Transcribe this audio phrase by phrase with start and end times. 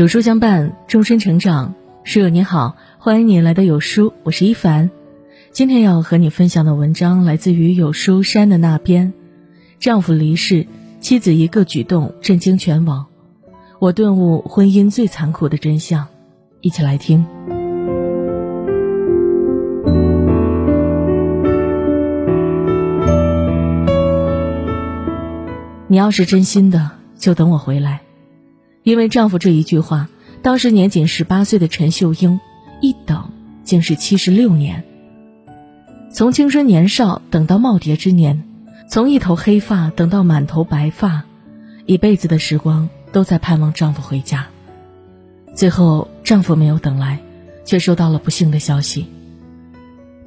[0.00, 1.74] 有书相伴，终身成长。
[2.04, 4.90] 书友你好，欢迎你来到有书，我是一凡。
[5.50, 9.12] 今天要和你分享的文章来自于有书山的那边。
[9.78, 10.66] 丈夫离世，
[11.00, 13.08] 妻子一个举动震惊全网，
[13.78, 16.08] 我顿悟婚姻最残酷的真相。
[16.62, 17.26] 一起来听。
[25.88, 28.00] 你要是真心的，就等我回来。
[28.82, 30.08] 因为丈夫这一句话，
[30.42, 32.40] 当时年仅十八岁的陈秀英，
[32.80, 33.30] 一等
[33.62, 34.84] 竟是七十六年。
[36.12, 38.42] 从青春年少等到耄耋之年，
[38.88, 41.24] 从一头黑发等到满头白发，
[41.86, 44.48] 一辈子的时光都在盼望丈夫回家。
[45.54, 47.20] 最后，丈夫没有等来，
[47.64, 49.06] 却收到了不幸的消息。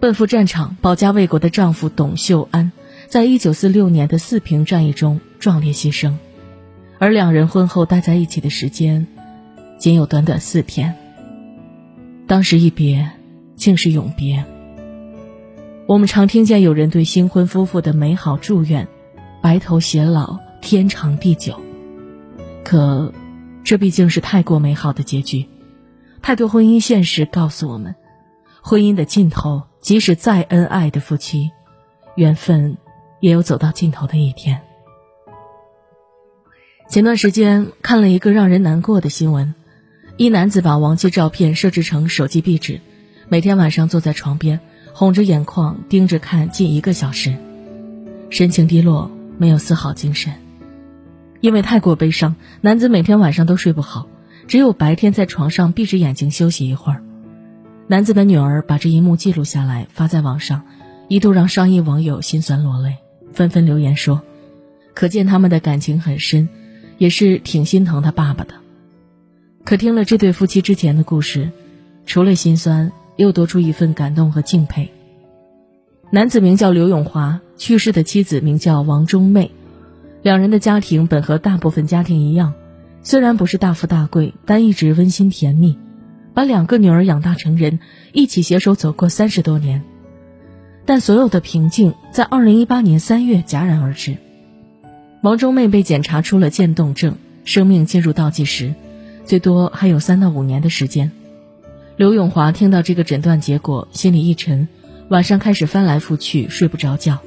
[0.00, 2.72] 奔赴战场保家卫国的丈夫董秀安，
[3.06, 6.14] 在一九四六年的四平战役中壮烈牺牲。
[7.00, 9.06] 而两人婚后待在一起的时间，
[9.78, 10.94] 仅有短短四天。
[12.26, 13.10] 当时一别，
[13.56, 14.44] 竟是永别。
[15.86, 18.86] 我们常听见有人对新婚夫妇的美好祝愿：
[19.40, 21.58] 白头偕老，天长地久。
[22.62, 23.14] 可，
[23.64, 25.46] 这毕竟是太过美好的结局。
[26.20, 27.94] 太多婚姻现实告诉我们，
[28.60, 31.50] 婚姻的尽头，即使再恩爱的夫妻，
[32.14, 32.76] 缘分
[33.20, 34.60] 也有走到尽头的一天。
[36.90, 39.54] 前段时间看了一个让人难过的新闻：
[40.16, 42.80] 一男子把亡妻照片设置成手机壁纸，
[43.28, 44.58] 每天晚上坐在床边，
[44.92, 47.36] 红着眼眶盯着看近一个小时，
[48.28, 50.32] 神情低落，没有丝毫精神。
[51.40, 54.08] 因为太过悲伤，男子每天晚上都睡不好，
[54.48, 57.04] 只有白天在床上闭着眼睛休息一会儿。
[57.86, 60.62] 男子的女儿把这一幕记录下来发在网上，
[61.06, 62.96] 一度让上亿网友心酸落泪，
[63.32, 64.20] 纷纷留言说
[64.92, 66.48] ：“可见他们的感情很深。”
[67.00, 68.52] 也是挺心疼他爸爸的，
[69.64, 71.50] 可听了这对夫妻之前的故事，
[72.04, 74.92] 除了心酸，又多出一份感动和敬佩。
[76.10, 79.50] 男子名叫刘永华，去世的妻子名叫王中妹，
[80.20, 82.52] 两人的家庭本和大部分家庭一样，
[83.02, 85.78] 虽然不是大富大贵，但一直温馨甜蜜，
[86.34, 87.80] 把两个女儿养大成人，
[88.12, 89.82] 一起携手走过三十多年。
[90.84, 94.18] 但所有的平静，在二零一八年三月戛然而止。
[95.22, 98.72] 王中妹被检查出了渐冻症，生命进入倒计时，
[99.26, 101.12] 最多还有三到五年的时间。
[101.96, 104.66] 刘永华听到这个诊断结果，心里一沉，
[105.10, 107.18] 晚上开始翻来覆去睡不着觉。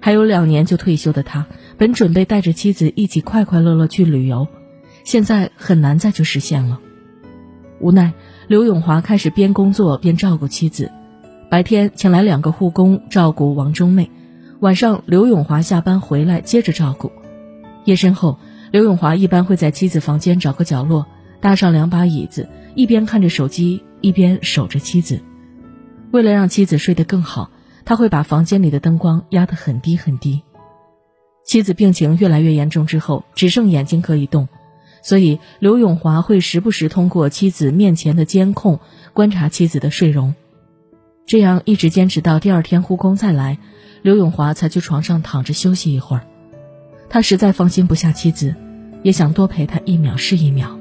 [0.00, 4.48] 还有两年就退休的他，本准备带着妻子一起快快乐乐去旅游，
[5.04, 6.80] 现在很难再去实现了。
[7.80, 8.14] 无奈，
[8.48, 10.90] 刘永华开始边工作边照顾妻子，
[11.50, 14.10] 白天请来两个护工照顾王中妹。
[14.60, 17.10] 晚上，刘永华下班回来接着照顾。
[17.86, 18.38] 夜深后，
[18.70, 21.06] 刘永华一般会在妻子房间找个角落，
[21.40, 25.22] 搭上两把椅子，一边看着手机，一边守着妻子。
[26.10, 27.50] 为了让妻子睡得更好，
[27.86, 30.42] 他会把房间里的灯光压得很低很低。
[31.42, 34.46] 妻子病情越来越严重之后，只剩眼睛可以动，
[35.02, 38.78] 所以刘永华会时不时通过妻子面前的监控
[39.14, 40.34] 观察妻子的睡容。
[41.30, 43.56] 这样一直坚持到第二天护工再来。
[44.02, 46.26] 刘永华才去床上躺着休息一会儿，
[47.08, 48.56] 他实在放心不下妻子，
[49.04, 50.76] 也想多陪她一秒是一秒。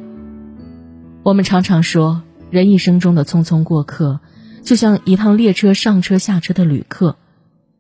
[1.22, 4.22] 我们常常说，人一生中的匆匆过客，
[4.64, 7.16] 就像一趟列车上车下车的旅客。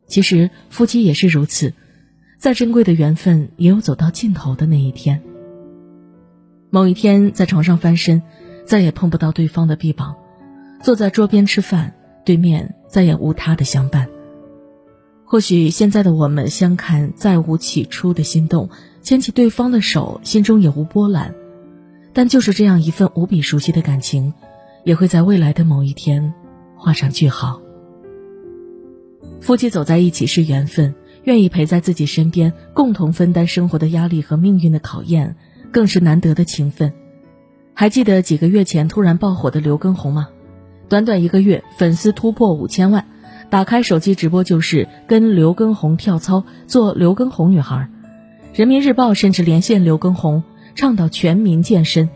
[0.06, 1.74] 其实夫妻也是如此，
[2.38, 5.24] 再珍贵的缘分，也有走到尽头的那一天。
[6.70, 8.22] 某一天在床上翻身，
[8.64, 10.14] 再也碰不到对方的臂膀；
[10.84, 11.96] 坐在桌边吃饭，
[12.30, 14.08] 对面再也无他的相伴。
[15.26, 18.70] 或许现在的我们相看再无起初的心动，
[19.02, 21.34] 牵起对方的手，心中也无波澜。
[22.14, 24.32] 但就是这样一份无比熟悉的感情，
[24.84, 26.36] 也会在未来的某一天
[26.76, 27.60] 画上句号。
[29.42, 35.36] 夫妻走在一起是缘分，愿意陪在自己身边，共同分担生活的压力和命运的考验，
[35.72, 36.94] 更是难得的情分。
[37.74, 40.30] 还记得几个月前突然爆火的刘畊宏吗？
[40.90, 43.06] 短短一个月，粉丝突破五千万。
[43.52, 47.88] 打开手机直播就是跟刘畊宏跳操，做刘畊宏女孩。
[48.56, 50.44] 人民日报甚至连线刘畊宏，
[50.74, 52.10] 倡导全民健身。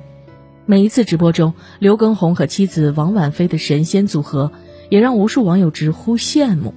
[0.66, 4.52] 每一次直播中，刘畊宏和妻子王婉菲的神仙组合，
[4.90, 6.74] 也让无数网友直呼羡慕。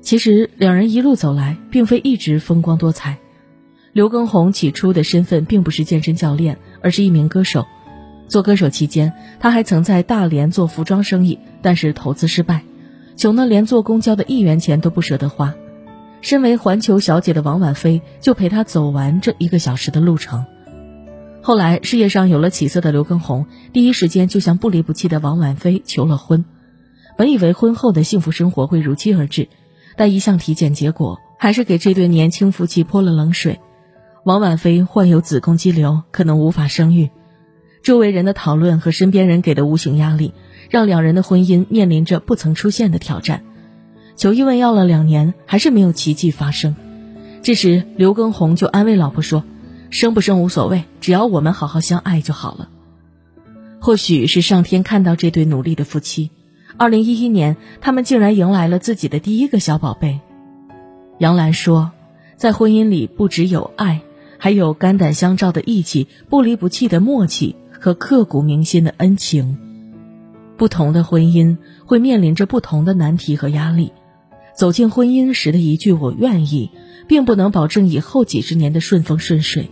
[0.00, 3.18] 其实两人一路走来，并非一直风光多彩。
[3.92, 7.66] 刘畊宏起初的身份并不是健身教练，而是一名歌手。
[8.28, 12.62] 做歌手期间，他还曾在大连做服装生意，但是投资失败。
[13.16, 15.54] 穷得连坐公交的一元钱都不舍得花，
[16.22, 20.46] 身为环球小姐的王婉菲就陪他走完这一个小时的路程。
[21.42, 26.44] 后来事业上有了起色的刘畊宏，第一时间就向不离不弃的王婉菲求了婚。
[27.18, 29.48] 本以为婚后的幸福生活会如期而至，
[29.96, 33.60] 但一项体检结果还是给这对年轻夫妻泼了冷水。
[34.24, 37.10] 王婉菲患有子宫肌瘤，可能无法生育。
[37.82, 40.32] 周围人的讨论和身边人给的无形压力，
[40.70, 43.42] 让两人的婚姻面临着不曾出现的挑战。
[44.14, 46.76] 求医问药了两年，还是没有奇迹发生。
[47.42, 49.42] 这时，刘畊宏就安慰老婆说
[49.90, 52.68] ：“生不生无所谓，只要我们好好相爱就好了。”
[53.80, 56.30] 或许是上天看到这对努力的夫妻，
[56.76, 60.20] 二零一一年，他们竟然迎来了自己的第一个小宝贝。
[61.18, 61.90] 杨澜说
[62.36, 64.02] ：“在婚姻里，不只有爱，
[64.38, 69.58] 还有肝胆相照的义气、不离不弃的默契和刻骨铭心的恩情。
[70.56, 73.92] 不同的婚姻会面临着不同的难题和压力。”
[74.54, 76.70] 走进婚姻时的一句“我愿意”，
[77.08, 79.70] 并不能保证以后几十年的顺风顺水，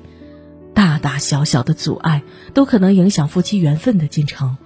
[0.73, 2.23] 大大小小的阻碍
[2.55, 4.56] 都可能影响夫妻缘分的进程。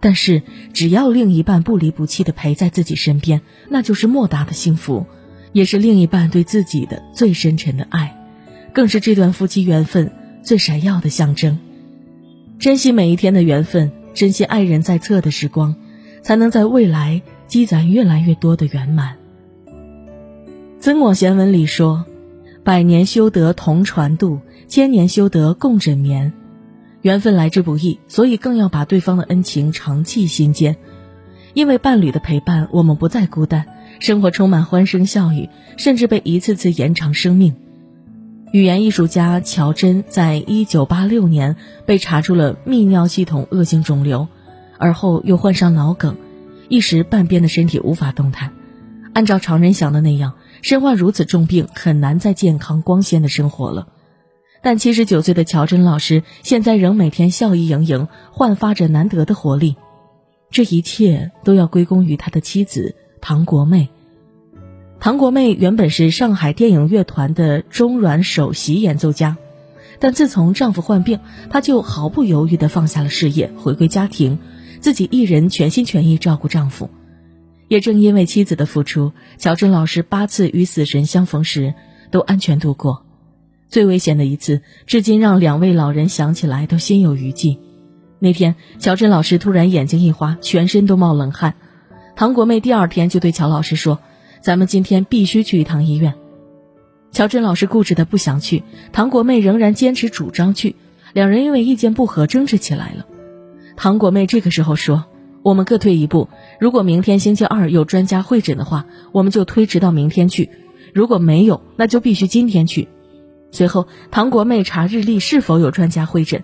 [0.00, 0.42] 但是，
[0.74, 3.40] 只要另一半不离不弃的陪在自己身边，
[3.70, 5.06] 那就是莫大的幸福，
[5.52, 8.20] 也是另一半对自己的最深沉的爱，
[8.74, 10.12] 更是这段夫妻缘分
[10.42, 11.58] 最闪耀的象征。
[12.58, 15.76] 珍惜每一天的缘分，珍惜爱人在侧的时光，
[16.22, 19.16] 才能在未来积攒越来越多的圆满。
[20.80, 22.06] 《增广贤文》里说
[22.64, 26.32] ：“百年修得同船渡，千年修得共枕眠。”
[27.02, 30.76] 缘分来之不易，所以更要把对方的恩情常记心间。
[31.52, 33.66] 因为伴侣的陪伴，我们不再孤单，
[34.00, 37.54] 生活充满欢声笑语，甚至被一次次延长生命。
[38.52, 44.28] 语言艺术家乔真在一九八六年被查出了泌尿系统恶性肿瘤，
[44.78, 46.16] 而后又患上脑梗，
[46.68, 48.52] 一时半边的身体无法动弹。
[49.12, 50.34] 按照常人想的那样。
[50.62, 53.86] 身患如此重病，很难再健康光鲜的生活了。
[54.62, 59.76] 但七十九岁的乔真老师现在仍每天笑意盈盈，焕发着难得的活力。
[60.50, 63.90] 这一切都要归功于他的妻子唐国妹。
[64.98, 69.36] 唐国妹原本是上海电影乐团的中阮首席演奏家，
[70.00, 71.20] 但自从丈夫患病，
[71.50, 74.38] 她就毫不犹豫地放下了事业，回归家庭，
[74.80, 76.90] 自己一人全心全意照顾丈夫。
[77.68, 81.74] 也正因为妻子的付出，乔振老师八次与死神相逢时
[82.10, 83.04] 都安全度过。
[83.68, 87.58] 最危险的一次，至今让两位老人想起来都心有余悸。
[88.18, 91.54] 那天，乔振老师突然眼睛一花，全身都冒冷汗。
[92.14, 93.98] 唐国妹第二天就对乔老师说
[94.40, 96.14] ：“咱们今天必须去一趟医院。”
[97.12, 98.62] 乔真老师固执的不想去，
[98.92, 100.76] 唐国妹仍然坚持主张去，
[101.12, 103.06] 两人因为意见不合争执起来了。
[103.76, 105.04] 唐国妹这个时候说。
[105.42, 106.28] 我们各退一步。
[106.58, 110.48] 如果明天星期二有专家会诊的话，我们就推迟到明天去；
[110.92, 112.88] 如果没有，那就必须今天去。
[113.52, 116.42] 随后，唐国妹查日历是否有专家会诊，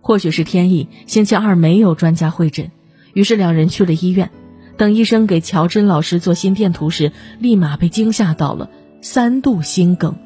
[0.00, 2.72] 或许是天意，星期二没有专家会诊。
[3.14, 4.28] 于是两人去了医院。
[4.76, 8.70] 等医生给乔真老师做心电图时，立马被惊吓到了
[9.00, 10.16] 三度心梗。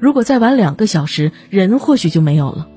[0.00, 2.68] 如果再晚两个小时，人或许就没有了。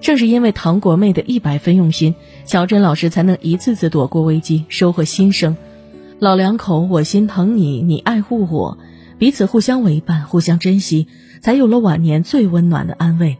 [0.00, 5.56] 正是因为唐国妹的一百分用心，乔真老师才能一次次躲过危机，收获新生。
[6.18, 8.78] 老两口，我心疼你，你爱护我，
[9.18, 11.08] 彼此互相为伴，互相珍惜，
[11.40, 13.38] 才有了晚年最温暖的安慰。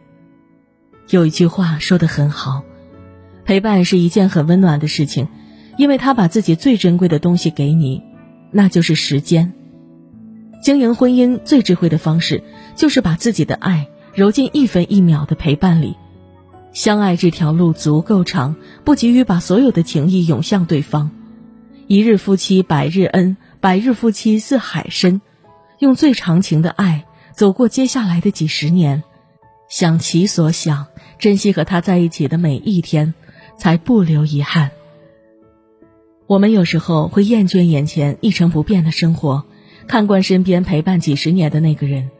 [1.10, 2.62] 有一句话说的很好，
[3.44, 5.28] 陪伴是一件很温暖的事情，
[5.76, 8.02] 因为他把自己最珍贵的东西给你，
[8.50, 9.52] 那就是时间。
[10.62, 12.42] 经营婚姻最智慧的方式，
[12.74, 15.96] 就是把自己的爱揉进一分一秒的陪伴里。
[16.72, 21.10] 相爱这条路足够长，不急于把所有的情谊涌向对方。
[21.86, 25.20] 一日夫妻百日恩，百日夫妻似海深。
[25.78, 27.04] 用最长情的爱
[27.34, 29.04] 走过接下来的几十年，
[29.68, 30.86] 想其所想，
[31.18, 33.14] 珍惜和他在一起的每一天，
[33.58, 34.70] 才不留遗憾。
[36.26, 39.44] 我们有时候会厌倦眼前一成不变的生活，
[39.86, 42.10] 看惯身边陪伴几十年的那个人，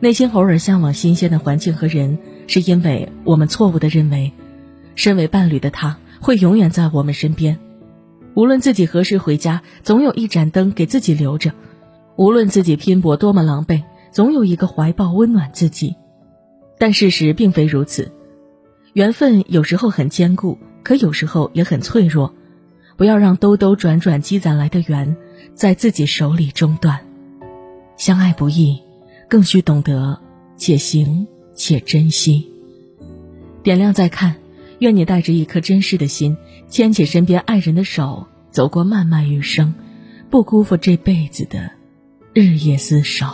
[0.00, 2.18] 内心偶尔向往新鲜的环境和人。
[2.46, 4.32] 是因为我们错误的认为，
[4.94, 7.58] 身为伴侣的他会永远在我们身边，
[8.34, 11.50] 无论自己何时回家，总有一盏灯给自己留着；
[12.16, 15.94] 无论自己拼搏多么狼狈，总有一个怀抱温暖自己。
[16.78, 18.12] 但事实并非如此，
[18.94, 22.34] 缘分有时候很坚固，可有时候也很脆弱。
[22.98, 25.16] 不要让兜兜转转积攒来的缘，
[25.54, 27.00] 在自己手里中断。
[27.96, 28.82] 相爱不易，
[29.28, 30.20] 更需懂得
[30.58, 31.26] 且行。
[31.60, 32.48] 且珍惜。
[33.64, 34.36] 点亮再看，
[34.78, 36.36] 愿你带着一颗真实的心，
[36.68, 39.74] 牵起身边爱人的手，走过漫漫余生，
[40.30, 41.72] 不辜负这辈子的
[42.32, 43.26] 日夜厮守。